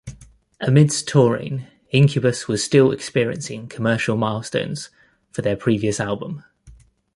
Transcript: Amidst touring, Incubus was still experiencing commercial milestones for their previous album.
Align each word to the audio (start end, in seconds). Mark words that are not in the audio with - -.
Amidst 0.59 1.07
touring, 1.07 1.67
Incubus 1.91 2.47
was 2.47 2.63
still 2.63 2.91
experiencing 2.91 3.67
commercial 3.67 4.17
milestones 4.17 4.89
for 5.31 5.43
their 5.43 5.55
previous 5.55 5.99
album. 5.99 6.43